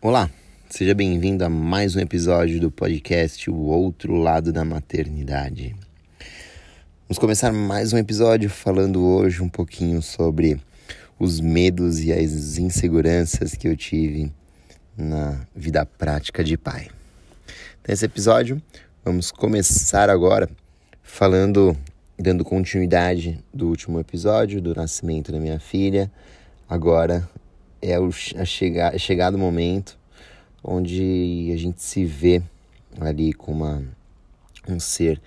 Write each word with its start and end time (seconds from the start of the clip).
Olá, 0.00 0.30
seja 0.70 0.94
bem-vindo 0.94 1.44
a 1.44 1.48
mais 1.48 1.96
um 1.96 1.98
episódio 1.98 2.60
do 2.60 2.70
podcast 2.70 3.50
O 3.50 3.56
Outro 3.56 4.14
Lado 4.14 4.52
da 4.52 4.64
Maternidade. 4.64 5.74
Vamos 7.08 7.18
começar 7.18 7.52
mais 7.52 7.92
um 7.92 7.98
episódio 7.98 8.48
falando 8.48 9.04
hoje 9.04 9.42
um 9.42 9.48
pouquinho 9.48 10.00
sobre 10.00 10.60
os 11.18 11.40
medos 11.40 11.98
e 11.98 12.12
as 12.12 12.58
inseguranças 12.58 13.56
que 13.56 13.66
eu 13.66 13.76
tive 13.76 14.30
na 14.96 15.44
vida 15.52 15.84
prática 15.84 16.44
de 16.44 16.56
pai. 16.56 16.86
Nesse 17.86 18.04
episódio, 18.04 18.62
vamos 19.04 19.32
começar 19.32 20.08
agora 20.08 20.48
falando, 21.02 21.76
dando 22.16 22.44
continuidade 22.44 23.42
do 23.52 23.66
último 23.66 23.98
episódio, 23.98 24.62
do 24.62 24.76
nascimento 24.76 25.32
da 25.32 25.40
minha 25.40 25.58
filha. 25.58 26.08
Agora 26.68 27.28
é 27.80 27.98
o 27.98 28.08
a 28.36 28.44
chegar, 28.44 28.98
chegado 28.98 29.34
o 29.34 29.38
momento 29.38 29.98
onde 30.62 31.50
a 31.52 31.56
gente 31.56 31.82
se 31.82 32.04
vê 32.04 32.42
ali 33.00 33.32
com 33.32 33.52
uma, 33.52 33.82
um 34.68 34.78
ser 34.80 35.20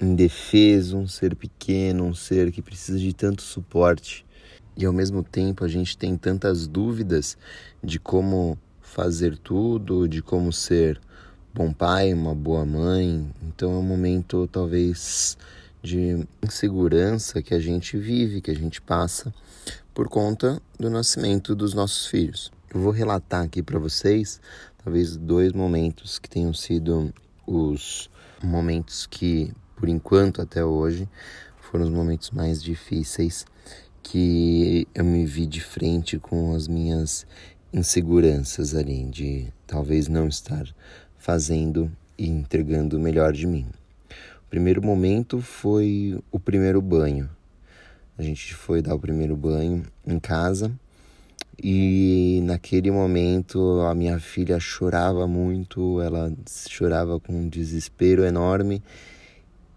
indefeso, 0.00 0.96
um 0.96 1.08
ser 1.08 1.34
pequeno, 1.34 2.04
um 2.04 2.14
ser 2.14 2.50
que 2.50 2.62
precisa 2.62 2.98
de 2.98 3.12
tanto 3.12 3.42
suporte. 3.42 4.24
E 4.76 4.84
ao 4.84 4.92
mesmo 4.92 5.22
tempo 5.22 5.64
a 5.64 5.68
gente 5.68 5.96
tem 5.96 6.16
tantas 6.16 6.66
dúvidas 6.66 7.36
de 7.82 7.98
como 7.98 8.58
fazer 8.80 9.36
tudo, 9.38 10.08
de 10.08 10.22
como 10.22 10.52
ser 10.52 11.00
bom 11.52 11.72
pai, 11.72 12.12
uma 12.14 12.34
boa 12.34 12.64
mãe. 12.64 13.28
Então 13.42 13.72
é 13.72 13.76
um 13.76 13.82
momento 13.82 14.48
talvez 14.48 15.36
de 15.82 16.26
insegurança 16.42 17.42
que 17.42 17.54
a 17.54 17.60
gente 17.60 17.96
vive, 17.96 18.40
que 18.40 18.50
a 18.50 18.56
gente 18.56 18.80
passa 18.80 19.32
por 19.94 20.08
conta 20.08 20.60
do 20.78 20.88
nascimento 20.88 21.54
dos 21.54 21.74
nossos 21.74 22.06
filhos. 22.06 22.52
Eu 22.72 22.80
vou 22.80 22.92
relatar 22.92 23.44
aqui 23.44 23.62
para 23.62 23.78
vocês, 23.78 24.40
talvez 24.84 25.16
dois 25.16 25.52
momentos 25.52 26.18
que 26.18 26.28
tenham 26.28 26.54
sido 26.54 27.12
os 27.46 28.08
momentos 28.42 29.06
que, 29.06 29.52
por 29.76 29.88
enquanto 29.88 30.40
até 30.40 30.64
hoje, 30.64 31.08
foram 31.60 31.84
os 31.84 31.90
momentos 31.90 32.30
mais 32.30 32.62
difíceis 32.62 33.44
que 34.02 34.86
eu 34.94 35.04
me 35.04 35.26
vi 35.26 35.46
de 35.46 35.60
frente 35.60 36.18
com 36.18 36.54
as 36.54 36.66
minhas 36.66 37.26
inseguranças 37.72 38.74
ali, 38.74 39.04
de 39.04 39.52
talvez 39.66 40.08
não 40.08 40.26
estar 40.26 40.64
fazendo 41.18 41.90
e 42.16 42.28
entregando 42.28 42.96
o 42.96 43.00
melhor 43.00 43.32
de 43.32 43.46
mim. 43.46 43.66
O 44.46 44.50
primeiro 44.50 44.82
momento 44.82 45.40
foi 45.40 46.18
o 46.30 46.40
primeiro 46.40 46.80
banho. 46.82 47.30
A 48.20 48.22
gente 48.22 48.54
foi 48.54 48.82
dar 48.82 48.94
o 48.94 48.98
primeiro 48.98 49.34
banho 49.34 49.82
em 50.06 50.18
casa. 50.18 50.70
E 51.58 52.40
naquele 52.44 52.90
momento 52.90 53.80
a 53.80 53.94
minha 53.94 54.20
filha 54.20 54.60
chorava 54.60 55.26
muito, 55.26 56.02
ela 56.02 56.30
chorava 56.68 57.18
com 57.18 57.32
um 57.32 57.48
desespero 57.48 58.22
enorme. 58.22 58.82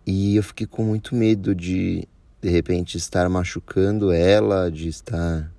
E 0.06 0.36
eu 0.36 0.44
fiquei 0.44 0.68
com 0.68 0.84
muito 0.84 1.16
medo 1.16 1.56
de 1.56 2.06
de 2.42 2.50
repente 2.50 2.98
estar 2.98 3.30
machucando 3.30 4.12
ela, 4.12 4.70
de 4.70 4.90
estar 4.90 5.50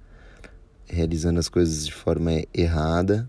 realizando 0.86 1.40
as 1.40 1.48
coisas 1.48 1.86
de 1.86 1.94
forma 1.94 2.32
errada. 2.52 3.26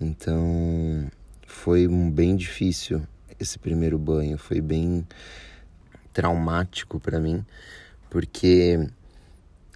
Então 0.00 1.08
foi 1.46 1.86
bem 1.86 2.34
difícil 2.34 3.02
esse 3.38 3.56
primeiro 3.56 4.00
banho, 4.00 4.36
foi 4.36 4.60
bem 4.60 5.06
traumático 6.12 6.98
para 6.98 7.20
mim, 7.20 7.44
porque 8.14 8.78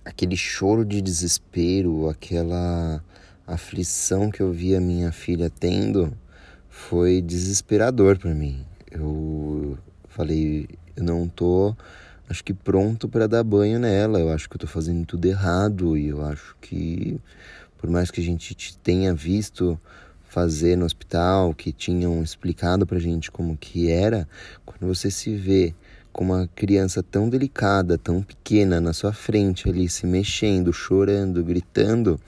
aquele 0.05 0.36
choro 0.36 0.84
de 0.84 1.03
desespero, 1.03 2.08
aquela 2.08 3.03
aflição 3.44 4.31
que 4.31 4.41
eu 4.41 4.53
via 4.53 4.81
minha 4.81 5.11
filha 5.11 5.50
tendo, 5.50 6.16
foi 6.69 7.21
desesperador 7.21 8.16
para 8.16 8.32
mim. 8.32 8.65
Eu 8.93 9.77
falei, 10.06 10.69
eu 10.94 11.03
não 11.03 11.27
tô, 11.27 11.75
acho 12.28 12.44
que 12.44 12.54
pronto 12.54 13.09
para 13.09 13.27
dar 13.27 13.43
banho 13.43 13.81
nela. 13.81 14.21
Eu 14.21 14.31
acho 14.31 14.48
que 14.48 14.54
eu 14.54 14.60
tô 14.60 14.69
fazendo 14.69 15.04
tudo 15.04 15.27
errado 15.27 15.97
e 15.97 16.06
eu 16.06 16.25
acho 16.25 16.56
que 16.60 17.21
por 17.77 17.91
mais 17.91 18.09
que 18.09 18.21
a 18.21 18.25
gente 18.25 18.78
tenha 18.78 19.12
visto 19.12 19.77
fazer 20.28 20.77
no 20.77 20.84
hospital, 20.84 21.53
que 21.53 21.72
tinham 21.72 22.22
explicado 22.22 22.87
pra 22.87 23.00
gente 23.00 23.32
como 23.32 23.56
que 23.56 23.91
era, 23.91 24.28
quando 24.65 24.87
você 24.87 25.10
se 25.10 25.34
vê 25.34 25.75
com 26.19 26.25
uma 26.25 26.49
criança 26.49 27.01
tão 27.01 27.29
delicada, 27.29 27.97
tão 27.97 28.21
pequena 28.21 28.81
na 28.81 28.93
sua 28.93 29.12
frente 29.12 29.69
ali, 29.69 29.89
se 29.89 30.05
mexendo, 30.05 30.73
chorando, 30.73 31.45
gritando. 31.45 32.19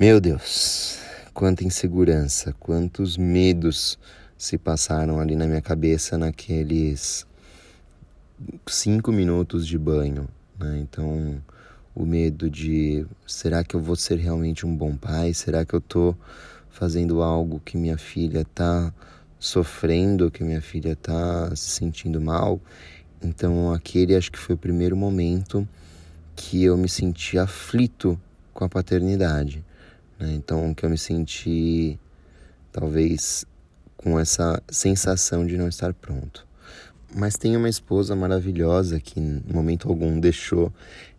Meu 0.00 0.18
Deus, 0.18 0.98
quanta 1.34 1.64
insegurança, 1.64 2.54
quantos 2.58 3.18
medos 3.18 3.98
se 4.38 4.56
passaram 4.56 5.20
ali 5.20 5.36
na 5.36 5.46
minha 5.46 5.60
cabeça 5.60 6.16
naqueles 6.16 7.26
cinco 8.66 9.12
minutos 9.12 9.66
de 9.66 9.76
banho. 9.76 10.26
Né? 10.58 10.78
Então, 10.80 11.38
o 11.94 12.06
medo 12.06 12.48
de 12.48 13.04
será 13.26 13.62
que 13.62 13.76
eu 13.76 13.80
vou 13.80 13.96
ser 13.96 14.16
realmente 14.16 14.64
um 14.64 14.74
bom 14.74 14.96
pai? 14.96 15.34
Será 15.34 15.62
que 15.62 15.74
eu 15.74 15.80
tô 15.82 16.16
fazendo 16.70 17.20
algo 17.20 17.60
que 17.62 17.76
minha 17.76 17.98
filha 17.98 18.46
tá 18.54 18.94
sofrendo, 19.38 20.30
que 20.30 20.42
minha 20.42 20.60
filha 20.60 20.92
está 20.92 21.54
se 21.54 21.70
sentindo 21.70 22.20
mal. 22.20 22.60
Então, 23.22 23.72
aquele 23.72 24.14
acho 24.14 24.30
que 24.30 24.38
foi 24.38 24.54
o 24.54 24.58
primeiro 24.58 24.96
momento 24.96 25.66
que 26.34 26.64
eu 26.64 26.76
me 26.76 26.88
senti 26.88 27.38
aflito 27.38 28.20
com 28.52 28.64
a 28.64 28.68
paternidade. 28.68 29.64
Né? 30.18 30.34
Então, 30.34 30.74
que 30.74 30.84
eu 30.84 30.90
me 30.90 30.98
senti, 30.98 31.98
talvez, 32.72 33.44
com 33.96 34.18
essa 34.18 34.62
sensação 34.68 35.46
de 35.46 35.56
não 35.56 35.68
estar 35.68 35.92
pronto. 35.94 36.46
Mas 37.14 37.36
tem 37.36 37.56
uma 37.56 37.68
esposa 37.68 38.14
maravilhosa 38.14 39.00
que, 39.00 39.18
em 39.18 39.42
momento 39.50 39.88
algum, 39.88 40.20
deixou 40.20 40.72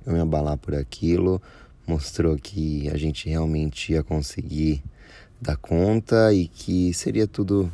eu 0.05 0.13
me 0.13 0.19
abalar 0.19 0.57
por 0.57 0.75
aquilo, 0.75 1.41
mostrou 1.87 2.35
que 2.35 2.89
a 2.89 2.97
gente 2.97 3.29
realmente 3.29 3.93
ia 3.93 4.03
conseguir 4.03 4.83
dar 5.41 5.57
conta 5.57 6.33
e 6.33 6.47
que 6.47 6.93
seria 6.93 7.27
tudo 7.27 7.71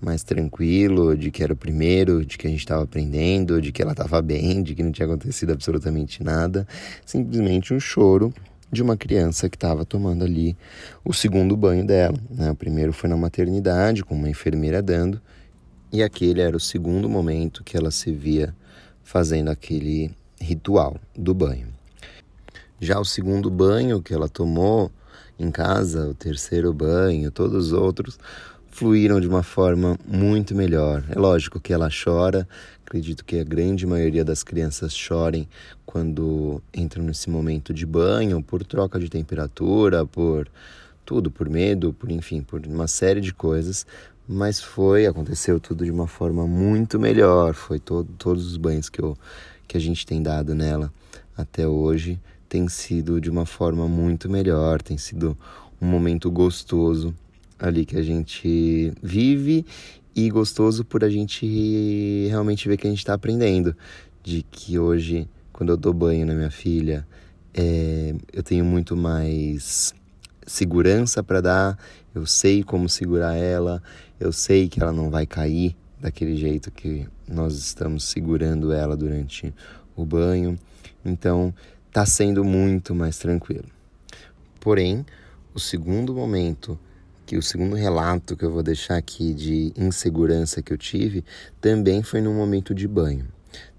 mais 0.00 0.22
tranquilo, 0.22 1.16
de 1.16 1.30
que 1.30 1.42
era 1.42 1.52
o 1.52 1.56
primeiro, 1.56 2.24
de 2.24 2.38
que 2.38 2.46
a 2.46 2.50
gente 2.50 2.60
estava 2.60 2.84
aprendendo, 2.84 3.60
de 3.60 3.72
que 3.72 3.82
ela 3.82 3.92
estava 3.92 4.22
bem, 4.22 4.62
de 4.62 4.74
que 4.74 4.82
não 4.82 4.92
tinha 4.92 5.06
acontecido 5.06 5.52
absolutamente 5.52 6.22
nada. 6.22 6.66
Simplesmente 7.04 7.74
um 7.74 7.80
choro 7.80 8.32
de 8.70 8.82
uma 8.82 8.96
criança 8.96 9.48
que 9.48 9.56
estava 9.56 9.84
tomando 9.84 10.24
ali 10.24 10.56
o 11.04 11.12
segundo 11.12 11.56
banho 11.56 11.86
dela. 11.86 12.18
Né? 12.30 12.50
O 12.50 12.54
primeiro 12.54 12.92
foi 12.92 13.08
na 13.08 13.16
maternidade, 13.16 14.04
com 14.04 14.14
uma 14.14 14.28
enfermeira 14.28 14.82
dando, 14.82 15.20
e 15.92 16.02
aquele 16.02 16.40
era 16.40 16.56
o 16.56 16.60
segundo 16.60 17.08
momento 17.08 17.64
que 17.64 17.76
ela 17.76 17.90
se 17.90 18.12
via 18.12 18.54
fazendo 19.02 19.48
aquele 19.50 20.10
ritual 20.40 20.96
do 21.16 21.32
banho. 21.32 21.66
Já 22.80 23.00
o 23.00 23.04
segundo 23.04 23.50
banho 23.50 24.02
que 24.02 24.12
ela 24.12 24.28
tomou 24.28 24.92
em 25.38 25.50
casa, 25.50 26.08
o 26.08 26.14
terceiro 26.14 26.72
banho, 26.72 27.30
todos 27.30 27.68
os 27.68 27.72
outros, 27.72 28.18
fluíram 28.78 29.20
de 29.20 29.26
uma 29.26 29.42
forma 29.42 29.98
muito 30.06 30.54
melhor. 30.54 31.02
É 31.08 31.18
lógico 31.18 31.58
que 31.58 31.72
ela 31.72 31.88
chora, 31.90 32.48
acredito 32.86 33.24
que 33.24 33.40
a 33.40 33.42
grande 33.42 33.84
maioria 33.84 34.24
das 34.24 34.44
crianças 34.44 34.96
chorem 34.96 35.48
quando 35.84 36.62
entram 36.72 37.02
nesse 37.02 37.28
momento 37.28 37.74
de 37.74 37.84
banho, 37.84 38.40
por 38.40 38.64
troca 38.64 39.00
de 39.00 39.08
temperatura, 39.08 40.06
por 40.06 40.48
tudo, 41.04 41.28
por 41.28 41.50
medo, 41.50 41.92
por 41.92 42.08
enfim, 42.08 42.40
por 42.40 42.64
uma 42.66 42.86
série 42.86 43.20
de 43.20 43.34
coisas, 43.34 43.84
mas 44.28 44.60
foi, 44.60 45.06
aconteceu 45.06 45.58
tudo 45.58 45.84
de 45.84 45.90
uma 45.90 46.06
forma 46.06 46.46
muito 46.46 47.00
melhor. 47.00 47.54
Foi 47.54 47.80
todo, 47.80 48.08
todos 48.16 48.46
os 48.46 48.56
banhos 48.56 48.88
que, 48.88 49.00
eu, 49.00 49.18
que 49.66 49.76
a 49.76 49.80
gente 49.80 50.06
tem 50.06 50.22
dado 50.22 50.54
nela 50.54 50.92
até 51.36 51.66
hoje 51.66 52.20
tem 52.48 52.68
sido 52.68 53.20
de 53.20 53.28
uma 53.28 53.44
forma 53.44 53.88
muito 53.88 54.30
melhor, 54.30 54.80
tem 54.80 54.96
sido 54.96 55.36
um 55.82 55.86
momento 55.86 56.30
gostoso 56.30 57.12
ali 57.58 57.84
que 57.84 57.96
a 57.96 58.02
gente 58.02 58.92
vive 59.02 59.64
e 60.14 60.30
gostoso 60.30 60.84
por 60.84 61.04
a 61.04 61.08
gente 61.08 62.26
realmente 62.28 62.68
ver 62.68 62.76
que 62.76 62.86
a 62.86 62.90
gente 62.90 62.98
está 62.98 63.14
aprendendo. 63.14 63.76
De 64.22 64.42
que 64.42 64.78
hoje, 64.78 65.28
quando 65.52 65.70
eu 65.70 65.76
dou 65.76 65.92
banho 65.92 66.26
na 66.26 66.34
minha 66.34 66.50
filha, 66.50 67.06
é, 67.54 68.14
eu 68.32 68.42
tenho 68.42 68.64
muito 68.64 68.96
mais 68.96 69.94
segurança 70.46 71.22
para 71.22 71.40
dar, 71.40 71.78
eu 72.14 72.26
sei 72.26 72.62
como 72.62 72.88
segurar 72.88 73.36
ela, 73.36 73.82
eu 74.18 74.32
sei 74.32 74.68
que 74.68 74.80
ela 74.80 74.92
não 74.92 75.10
vai 75.10 75.26
cair 75.26 75.76
daquele 76.00 76.36
jeito 76.36 76.70
que 76.70 77.06
nós 77.26 77.56
estamos 77.56 78.04
segurando 78.04 78.72
ela 78.72 78.96
durante 78.96 79.54
o 79.96 80.04
banho. 80.04 80.58
Então, 81.04 81.54
está 81.86 82.04
sendo 82.04 82.44
muito 82.44 82.94
mais 82.94 83.18
tranquilo. 83.18 83.66
Porém, 84.60 85.04
o 85.54 85.60
segundo 85.60 86.14
momento 86.14 86.78
que 87.28 87.36
o 87.36 87.42
segundo 87.42 87.76
relato 87.76 88.34
que 88.34 88.42
eu 88.42 88.50
vou 88.50 88.62
deixar 88.62 88.96
aqui 88.96 89.34
de 89.34 89.70
insegurança 89.76 90.62
que 90.62 90.72
eu 90.72 90.78
tive 90.78 91.22
também 91.60 92.02
foi 92.02 92.22
num 92.22 92.34
momento 92.34 92.74
de 92.74 92.88
banho. 92.88 93.26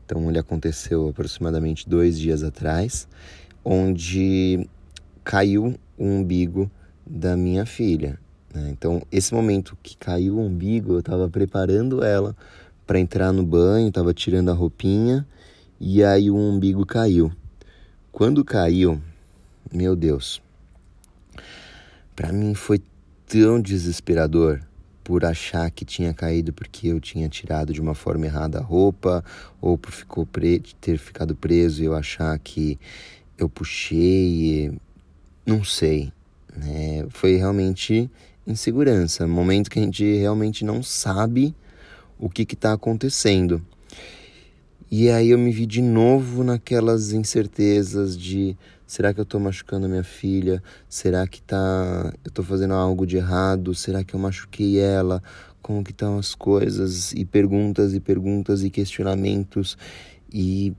Então 0.06 0.30
ele 0.30 0.38
aconteceu 0.38 1.10
aproximadamente 1.10 1.90
dois 1.90 2.20
dias 2.20 2.44
atrás, 2.44 3.08
onde 3.66 4.70
caiu 5.24 5.76
o 5.98 6.06
umbigo 6.06 6.70
da 7.04 7.36
minha 7.36 7.66
filha. 7.66 8.20
Né? 8.54 8.70
Então, 8.70 9.02
esse 9.12 9.34
momento 9.34 9.76
que 9.82 9.98
caiu 9.98 10.38
o 10.38 10.46
umbigo, 10.46 10.94
eu 10.94 11.00
estava 11.00 11.28
preparando 11.28 12.04
ela 12.04 12.36
para 12.86 13.00
entrar 13.00 13.34
no 13.34 13.42
banho, 13.42 13.88
estava 13.88 14.14
tirando 14.14 14.52
a 14.52 14.54
roupinha 14.54 15.26
e 15.80 16.04
aí 16.04 16.30
o 16.30 16.38
umbigo 16.38 16.86
caiu. 16.86 17.32
Quando 18.12 18.46
caiu, 18.46 19.02
meu 19.74 19.96
Deus, 19.96 20.40
para 22.16 22.32
mim 22.32 22.54
foi 22.54 22.80
tão 23.30 23.62
desesperador 23.62 24.60
por 25.04 25.24
achar 25.24 25.70
que 25.70 25.86
tinha 25.86 26.14
caído 26.16 26.52
porque 26.52 26.88
eu 26.88 27.00
tinha 27.00 27.30
tirado 27.30 27.72
de 27.72 27.80
uma 27.80 27.94
forma 27.94 28.26
errada 28.26 28.58
a 28.58 28.62
roupa, 28.62 29.24
ou 29.62 29.78
por 29.78 29.92
ficou 29.92 30.26
pre 30.26 30.60
ter 30.82 30.98
ficado 30.98 31.36
preso 31.36 31.82
e 31.82 31.86
eu 31.86 31.96
achar 31.96 32.38
que 32.40 32.80
eu 33.38 33.48
puxei, 33.48 34.72
não 35.46 35.64
sei. 35.64 36.12
Né? 36.58 37.06
Foi 37.10 37.36
realmente 37.36 38.10
insegurança, 38.48 39.28
momento 39.28 39.70
que 39.70 39.78
a 39.78 39.84
gente 39.84 40.04
realmente 40.18 40.66
não 40.66 40.82
sabe 40.82 41.56
o 42.18 42.30
que 42.30 42.42
está 42.52 42.74
acontecendo. 42.74 43.64
E 44.90 45.08
aí 45.08 45.30
eu 45.30 45.38
me 45.38 45.52
vi 45.52 45.68
de 45.68 45.84
novo 45.84 46.44
naquelas 46.44 47.14
incertezas 47.14 48.18
de 48.18 48.58
Será 48.90 49.14
que 49.14 49.20
eu 49.20 49.24
estou 49.24 49.40
machucando 49.40 49.88
minha 49.88 50.04
filha? 50.04 50.64
Será 50.90 51.28
que 51.28 51.44
tá, 51.44 52.12
eu 52.26 52.30
estou 52.30 52.44
fazendo 52.44 52.74
algo 52.74 53.06
de 53.06 53.18
errado? 53.18 53.76
Será 53.76 54.04
que 54.04 54.16
eu 54.16 54.20
machuquei 54.20 54.80
ela? 54.80 55.22
Como 55.62 55.84
que 55.84 55.92
estão 55.92 56.18
as 56.18 56.34
coisas? 56.34 57.12
E 57.12 57.24
perguntas 57.24 57.94
e 57.94 58.00
perguntas 58.00 58.64
e 58.64 58.72
questionamentos. 58.72 59.78
E 60.34 60.74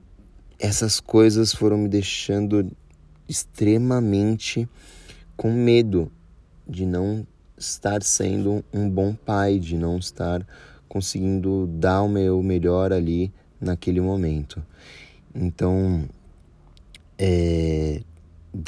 essas 0.59 0.99
coisas 0.99 1.55
foram 1.55 1.79
me 1.79 1.89
deixando 1.89 2.69
extremamente 3.29 4.69
com 5.37 5.53
medo 5.53 6.11
de 6.69 6.85
não 6.87 7.25
estar 7.57 8.03
sendo 8.03 8.65
um 8.75 8.91
bom 8.91 9.15
pai, 9.15 9.61
de 9.61 9.77
não 9.77 9.99
estar 9.99 10.45
conseguindo 10.89 11.69
dar 11.75 12.03
o 12.03 12.09
meu 12.09 12.43
melhor 12.43 12.93
ali 12.93 13.33
naquele 13.61 14.01
momento. 14.01 14.61
Então, 15.33 16.09
é, 17.23 17.70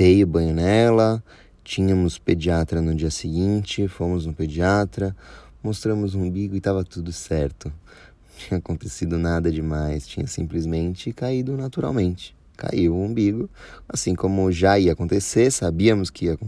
dei 0.03 0.25
o 0.25 0.27
banho 0.27 0.53
nela, 0.53 1.23
tínhamos 1.63 2.19
pediatra 2.19 2.83
no 2.83 2.93
dia 2.93 3.09
seguinte, 3.09 3.87
fomos 3.87 4.27
no 4.27 4.35
pediatra, 4.35 5.15
mostramos 5.63 6.17
o 6.17 6.19
umbigo 6.19 6.57
e 6.57 6.59
estava 6.59 6.83
tudo 6.83 7.13
certo. 7.13 7.69
Não 7.69 8.49
tinha 8.49 8.59
acontecido 8.59 9.17
nada 9.17 9.49
demais, 9.49 10.05
tinha 10.05 10.27
simplesmente 10.27 11.13
caído 11.13 11.57
naturalmente. 11.57 12.35
Caiu 12.57 12.97
o 12.97 13.05
umbigo, 13.05 13.49
assim 13.89 14.13
como 14.17 14.51
já 14.51 14.77
ia 14.77 14.93
acontecer, 14.93 15.53
sabíamos 15.53 16.11
que 16.11 16.25
ia, 16.25 16.39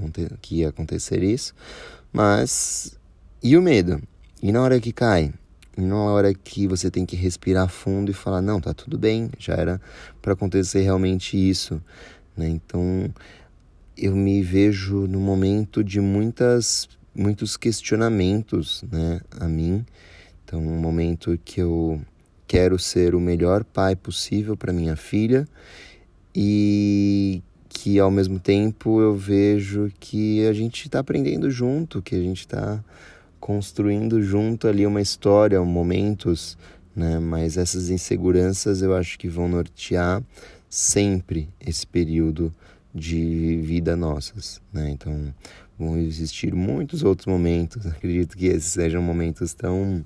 que 0.43 0.57
ia 0.57 0.71
acontecer 0.71 1.23
isso, 1.23 1.55
mas 2.13 2.99
e 3.41 3.57
o 3.57 3.63
medo? 3.63 4.03
E 4.43 4.51
na 4.51 4.63
hora 4.63 4.81
que 4.81 4.93
cai? 4.93 5.33
E 5.79 5.81
na 5.81 5.97
hora 5.97 6.35
que 6.35 6.67
você 6.67 6.91
tem 6.91 7.07
que 7.07 7.15
respirar 7.15 7.69
fundo 7.69 8.11
e 8.11 8.15
falar: 8.15 8.43
não, 8.43 8.61
tá 8.61 8.75
tudo 8.75 8.99
bem, 8.99 9.31
já 9.39 9.55
era 9.55 9.81
para 10.21 10.33
acontecer 10.33 10.83
realmente 10.83 11.37
isso. 11.37 11.81
Né? 12.37 12.49
Então 12.49 13.13
eu 13.97 14.15
me 14.15 14.43
vejo 14.43 15.07
no 15.07 15.21
momento 15.21 15.83
de 15.83 16.01
muitas, 16.01 16.89
muitos 17.15 17.57
questionamentos 17.57 18.85
né, 18.91 19.21
a 19.41 19.47
mim. 19.47 19.85
Então, 20.45 20.61
um 20.61 20.79
momento 20.79 21.39
que 21.45 21.61
eu 21.61 22.01
quero 22.47 22.79
ser 22.79 23.15
o 23.15 23.21
melhor 23.21 23.65
pai 23.65 23.97
possível 23.97 24.57
para 24.57 24.73
minha 24.73 24.97
filha 24.97 25.47
e 26.35 27.43
que 27.69 27.99
ao 27.99 28.11
mesmo 28.11 28.39
tempo 28.39 29.01
eu 29.01 29.15
vejo 29.15 29.91
que 29.99 30.47
a 30.47 30.53
gente 30.53 30.87
está 30.87 31.01
aprendendo 31.01 31.51
junto, 31.51 32.03
que 32.03 32.15
a 32.15 32.21
gente 32.21 32.41
está 32.41 32.83
construindo 33.41 34.23
junto 34.23 34.69
ali 34.69 34.87
uma 34.87 35.01
história, 35.01 35.61
momentos, 35.63 36.57
né? 36.95 37.19
Mas 37.19 37.57
essas 37.57 37.91
inseguranças 37.91 38.81
eu 38.81 38.95
acho 38.95 39.19
que 39.19 39.29
vão 39.29 39.49
nortear 39.49 40.23
sempre 40.69 41.49
esse 41.61 41.87
período 41.87 42.53
de 42.95 43.61
vida 43.63 43.97
nossas, 43.97 44.63
né? 44.73 44.91
Então 44.91 45.35
vão 45.79 45.99
existir 45.99 46.55
muitos 46.55 47.03
outros 47.03 47.27
momentos. 47.27 47.85
Acredito 47.89 48.37
que 48.37 48.47
esses 48.47 48.73
sejam 48.73 49.03
momentos 49.03 49.53
tão 49.53 50.05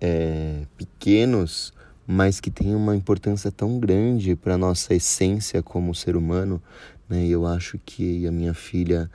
é, 0.00 0.66
pequenos, 0.76 1.72
mas 2.06 2.38
que 2.40 2.50
têm 2.50 2.74
uma 2.74 2.94
importância 2.94 3.50
tão 3.50 3.78
grande 3.78 4.36
para 4.36 4.58
nossa 4.58 4.94
essência 4.94 5.62
como 5.62 5.94
ser 5.94 6.16
humano, 6.16 6.62
né? 7.08 7.24
E 7.24 7.30
eu 7.30 7.46
acho 7.46 7.78
que 7.84 8.26
a 8.26 8.32
minha 8.32 8.52
filha 8.52 9.10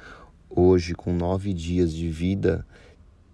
hoje, 0.50 0.96
com 0.96 1.14
nove 1.14 1.54
dias 1.54 1.94
de 1.94 2.10
vida, 2.10 2.66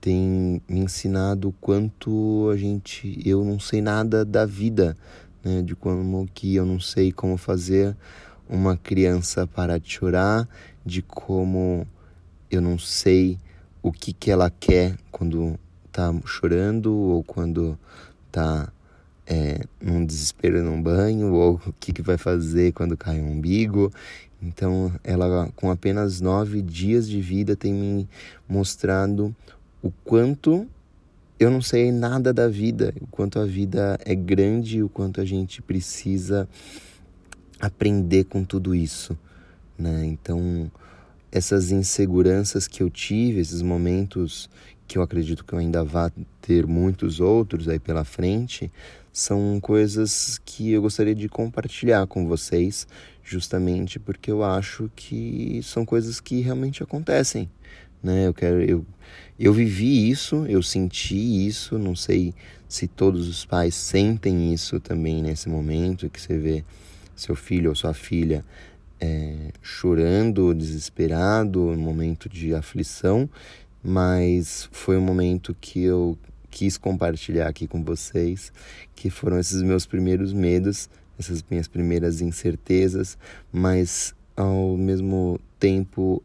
tem 0.01 0.61
me 0.67 0.81
ensinado 0.81 1.49
o 1.49 1.53
quanto 1.53 2.49
a 2.51 2.57
gente 2.57 3.17
eu 3.25 3.45
não 3.45 3.57
sei 3.57 3.81
nada 3.81 4.25
da 4.25 4.45
vida, 4.45 4.97
né? 5.41 5.61
De 5.61 5.75
como 5.75 6.27
que 6.33 6.55
eu 6.55 6.65
não 6.65 6.79
sei 6.81 7.13
como 7.13 7.37
fazer 7.37 7.95
uma 8.53 8.77
criança 8.77 9.47
parar 9.47 9.79
de 9.79 9.89
chorar, 9.89 10.47
de 10.85 11.01
como 11.01 11.87
eu 12.51 12.61
não 12.61 12.77
sei 12.77 13.39
o 13.81 13.91
que 13.91 14.13
que 14.13 14.29
ela 14.29 14.51
quer 14.51 14.95
quando 15.11 15.59
tá 15.91 16.13
chorando 16.23 16.93
ou 16.93 17.23
quando 17.23 17.77
tá 18.31 18.71
é, 19.25 19.61
num 19.81 20.05
desespero 20.05 20.63
num 20.63 20.81
banho 20.81 21.33
ou 21.33 21.59
o 21.65 21.73
que 21.79 21.91
que 21.91 22.03
vai 22.03 22.17
fazer 22.17 22.73
quando 22.73 22.95
cai 22.95 23.19
o 23.19 23.25
umbigo. 23.25 23.91
Então, 24.39 24.93
ela 25.03 25.49
com 25.55 25.71
apenas 25.71 26.21
nove 26.21 26.61
dias 26.61 27.09
de 27.09 27.19
vida 27.19 27.55
tem 27.55 27.73
me 27.73 28.09
mostrado 28.47 29.35
o 29.81 29.91
quanto 30.03 30.67
eu 31.39 31.49
não 31.49 31.61
sei 31.61 31.91
nada 31.91 32.31
da 32.31 32.47
vida, 32.47 32.93
o 33.01 33.07
quanto 33.07 33.39
a 33.39 33.45
vida 33.45 33.97
é 34.05 34.13
grande, 34.13 34.83
o 34.83 34.89
quanto 34.89 35.19
a 35.19 35.25
gente 35.25 35.59
precisa 35.61 36.47
aprender 37.65 38.25
com 38.25 38.43
tudo 38.43 38.75
isso, 38.75 39.17
né? 39.77 40.05
Então, 40.05 40.71
essas 41.31 41.71
inseguranças 41.71 42.67
que 42.67 42.83
eu 42.83 42.89
tive, 42.89 43.39
esses 43.39 43.61
momentos 43.61 44.49
que 44.87 44.97
eu 44.97 45.01
acredito 45.01 45.45
que 45.45 45.53
eu 45.53 45.59
ainda 45.59 45.83
vá 45.83 46.11
ter 46.41 46.67
muitos 46.67 47.19
outros 47.19 47.69
aí 47.69 47.79
pela 47.79 48.03
frente, 48.03 48.71
são 49.11 49.59
coisas 49.61 50.41
que 50.43 50.71
eu 50.71 50.81
gostaria 50.81 51.15
de 51.15 51.29
compartilhar 51.29 52.05
com 52.07 52.27
vocês, 52.27 52.87
justamente 53.23 53.99
porque 53.99 54.31
eu 54.31 54.43
acho 54.43 54.91
que 54.95 55.61
são 55.63 55.85
coisas 55.85 56.19
que 56.19 56.41
realmente 56.41 56.83
acontecem 56.83 57.49
né? 58.03 58.27
Eu 58.27 58.33
quero 58.33 58.61
eu 58.61 58.85
eu 59.39 59.51
vivi 59.51 60.09
isso, 60.09 60.45
eu 60.47 60.61
senti 60.61 61.47
isso, 61.47 61.79
não 61.79 61.95
sei 61.95 62.33
se 62.67 62.87
todos 62.87 63.27
os 63.27 63.45
pais 63.45 63.73
sentem 63.73 64.53
isso 64.53 64.79
também 64.79 65.23
nesse 65.23 65.49
momento 65.49 66.09
que 66.09 66.21
você 66.21 66.37
vê 66.37 66.63
seu 67.15 67.35
filho 67.35 67.69
ou 67.69 67.75
sua 67.75 67.93
filha 67.93 68.43
é, 68.99 69.51
chorando, 69.61 70.53
desesperado, 70.53 71.61
um 71.61 71.77
momento 71.77 72.29
de 72.29 72.55
aflição, 72.55 73.29
mas 73.83 74.69
foi 74.71 74.97
um 74.97 75.01
momento 75.01 75.55
que 75.59 75.83
eu 75.83 76.17
quis 76.49 76.77
compartilhar 76.77 77.47
aqui 77.47 77.67
com 77.67 77.83
vocês, 77.83 78.53
que 78.95 79.09
foram 79.09 79.39
esses 79.39 79.61
meus 79.61 79.85
primeiros 79.85 80.31
medos, 80.31 80.89
essas 81.19 81.43
minhas 81.49 81.67
primeiras 81.67 82.21
incertezas, 82.21 83.17
mas 83.51 84.15
ao 84.37 84.77
mesmo 84.77 85.39
tempo 85.59 86.23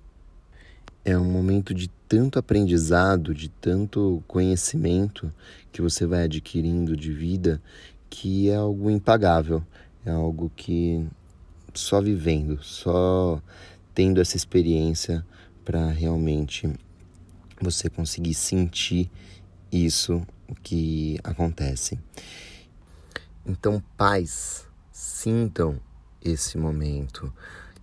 é 1.04 1.18
um 1.18 1.24
momento 1.24 1.74
de 1.74 1.88
tanto 2.06 2.38
aprendizado, 2.38 3.34
de 3.34 3.48
tanto 3.48 4.22
conhecimento 4.28 5.32
que 5.72 5.82
você 5.82 6.06
vai 6.06 6.24
adquirindo 6.24 6.96
de 6.96 7.12
vida, 7.12 7.60
que 8.08 8.50
é 8.50 8.56
algo 8.56 8.90
impagável, 8.90 9.62
é 10.08 10.12
algo 10.12 10.50
que 10.56 11.06
só 11.74 12.00
vivendo, 12.00 12.62
só 12.62 13.42
tendo 13.94 14.20
essa 14.20 14.36
experiência 14.36 15.24
para 15.64 15.90
realmente 15.90 16.72
você 17.60 17.90
conseguir 17.90 18.34
sentir 18.34 19.10
isso 19.70 20.26
que 20.62 21.18
acontece. 21.22 21.98
Então, 23.44 23.82
pais, 23.96 24.66
sintam 24.90 25.80
esse 26.24 26.56
momento, 26.56 27.32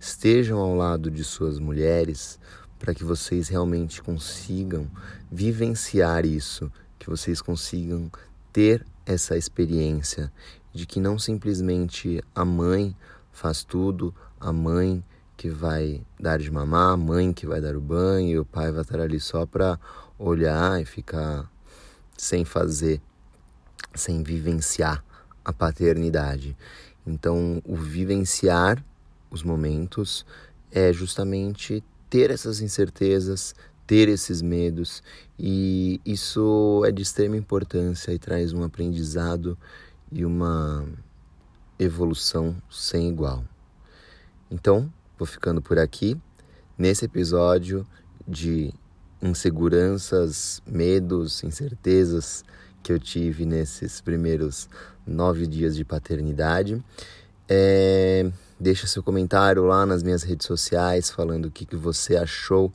estejam 0.00 0.58
ao 0.58 0.74
lado 0.74 1.10
de 1.10 1.22
suas 1.22 1.58
mulheres, 1.58 2.38
para 2.78 2.94
que 2.94 3.04
vocês 3.04 3.48
realmente 3.48 4.02
consigam 4.02 4.90
vivenciar 5.30 6.26
isso, 6.26 6.70
que 6.98 7.08
vocês 7.08 7.40
consigam 7.40 8.10
ter 8.52 8.84
essa 9.04 9.36
experiência 9.36 10.32
de 10.76 10.86
que 10.86 11.00
não 11.00 11.18
simplesmente 11.18 12.22
a 12.34 12.44
mãe 12.44 12.94
faz 13.32 13.64
tudo, 13.64 14.14
a 14.38 14.52
mãe 14.52 15.02
que 15.34 15.48
vai 15.48 16.02
dar 16.20 16.38
de 16.38 16.50
mamar, 16.50 16.92
a 16.92 16.96
mãe 16.96 17.32
que 17.32 17.46
vai 17.46 17.62
dar 17.62 17.74
o 17.74 17.80
banho, 17.80 18.28
e 18.28 18.38
o 18.38 18.44
pai 18.44 18.70
vai 18.70 18.82
estar 18.82 19.00
ali 19.00 19.18
só 19.18 19.46
para 19.46 19.80
olhar 20.18 20.80
e 20.80 20.84
ficar 20.84 21.50
sem 22.16 22.44
fazer, 22.44 23.00
sem 23.94 24.22
vivenciar 24.22 25.02
a 25.42 25.52
paternidade. 25.52 26.54
Então, 27.06 27.62
o 27.64 27.74
vivenciar 27.74 28.84
os 29.30 29.42
momentos 29.42 30.26
é 30.70 30.92
justamente 30.92 31.82
ter 32.10 32.30
essas 32.30 32.60
incertezas, 32.60 33.54
ter 33.86 34.08
esses 34.08 34.42
medos, 34.42 35.02
e 35.38 36.00
isso 36.04 36.82
é 36.84 36.92
de 36.92 37.02
extrema 37.02 37.36
importância 37.36 38.12
e 38.12 38.18
traz 38.18 38.52
um 38.52 38.62
aprendizado 38.62 39.56
e 40.10 40.24
uma 40.24 40.86
evolução 41.78 42.56
sem 42.70 43.08
igual. 43.08 43.44
Então, 44.50 44.92
vou 45.18 45.26
ficando 45.26 45.60
por 45.60 45.78
aqui 45.78 46.20
nesse 46.78 47.04
episódio 47.04 47.86
de 48.26 48.72
inseguranças, 49.20 50.62
medos, 50.66 51.42
incertezas 51.42 52.44
que 52.82 52.92
eu 52.92 52.98
tive 52.98 53.44
nesses 53.44 54.00
primeiros 54.00 54.68
nove 55.06 55.46
dias 55.46 55.74
de 55.74 55.84
paternidade. 55.84 56.82
É, 57.48 58.30
deixa 58.58 58.86
seu 58.86 59.02
comentário 59.02 59.64
lá 59.64 59.86
nas 59.86 60.02
minhas 60.02 60.22
redes 60.22 60.46
sociais 60.46 61.10
falando 61.10 61.46
o 61.46 61.50
que, 61.50 61.64
que 61.64 61.76
você 61.76 62.16
achou 62.16 62.72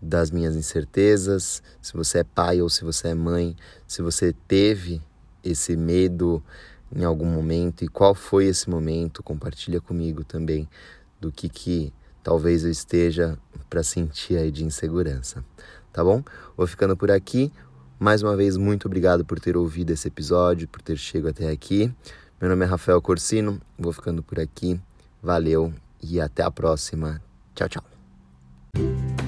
das 0.00 0.30
minhas 0.30 0.56
incertezas, 0.56 1.62
se 1.80 1.94
você 1.94 2.18
é 2.18 2.24
pai 2.24 2.60
ou 2.60 2.68
se 2.68 2.84
você 2.84 3.08
é 3.08 3.14
mãe, 3.14 3.56
se 3.86 4.02
você 4.02 4.34
teve 4.46 5.00
esse 5.46 5.76
medo 5.76 6.42
em 6.94 7.04
algum 7.04 7.26
momento 7.26 7.84
e 7.84 7.88
qual 7.88 8.14
foi 8.14 8.46
esse 8.46 8.68
momento, 8.68 9.22
compartilha 9.22 9.80
comigo 9.80 10.24
também 10.24 10.68
do 11.20 11.32
que 11.32 11.48
que 11.48 11.92
talvez 12.22 12.64
eu 12.64 12.70
esteja 12.70 13.38
para 13.68 13.82
sentir 13.82 14.36
aí 14.36 14.50
de 14.50 14.64
insegurança, 14.64 15.44
tá 15.92 16.02
bom? 16.02 16.22
Vou 16.56 16.66
ficando 16.66 16.96
por 16.96 17.10
aqui. 17.10 17.52
Mais 17.98 18.22
uma 18.22 18.36
vez, 18.36 18.56
muito 18.56 18.86
obrigado 18.86 19.24
por 19.24 19.40
ter 19.40 19.56
ouvido 19.56 19.90
esse 19.90 20.08
episódio, 20.08 20.68
por 20.68 20.82
ter 20.82 20.96
chegado 20.96 21.30
até 21.30 21.50
aqui. 21.50 21.92
Meu 22.40 22.50
nome 22.50 22.64
é 22.64 22.68
Rafael 22.68 23.00
Corsino, 23.00 23.60
vou 23.78 23.92
ficando 23.92 24.22
por 24.22 24.38
aqui. 24.38 24.78
Valeu 25.22 25.72
e 26.02 26.20
até 26.20 26.42
a 26.42 26.50
próxima. 26.50 27.22
Tchau, 27.54 27.68
tchau. 27.68 29.25